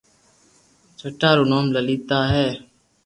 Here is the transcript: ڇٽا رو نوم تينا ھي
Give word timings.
ڇٽا 0.99 1.29
رو 1.37 1.43
نوم 1.51 1.65
تينا 1.77 2.19
ھي 2.31 2.47